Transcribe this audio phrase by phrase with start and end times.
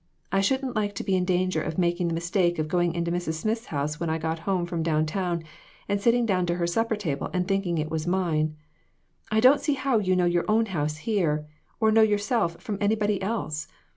[0.31, 3.33] I shouldn't like to be in danger of making the mistake of going into Mrs.
[3.35, 5.43] Smith's when I got home from down town,
[5.87, 8.55] and sitting down to her supper table and thinking it was mine.
[9.29, 11.45] I don't see how you know your own house here,
[11.79, 13.67] or know yourself from anybody else.